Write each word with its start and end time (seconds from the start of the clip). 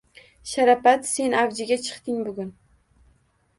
Sharapat 0.51 1.05
sen 1.09 1.37
avjiga 1.43 1.79
chiqding 1.85 2.19
bugun! 2.31 2.53